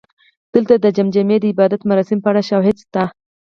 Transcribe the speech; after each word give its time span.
دلته 0.53 0.73
د 0.79 0.85
جمجمې 0.97 1.37
د 1.39 1.45
عبادت 1.51 1.81
مراسمو 1.89 2.23
په 2.23 2.29
اړه 2.31 2.47
شواهد 2.49 2.75
شته 2.83 3.03